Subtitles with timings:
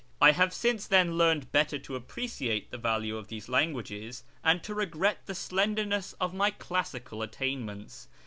[0.19, 4.73] I have since then learned better to appreciate the value of these languages, and to
[4.73, 8.07] regret the slenderness of my classical attainments.